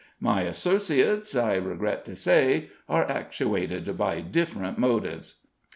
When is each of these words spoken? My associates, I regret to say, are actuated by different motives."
My 0.19 0.41
associates, 0.41 1.35
I 1.35 1.57
regret 1.57 2.05
to 2.05 2.15
say, 2.15 2.71
are 2.89 3.03
actuated 3.07 3.95
by 3.99 4.19
different 4.21 4.79
motives." 4.79 5.41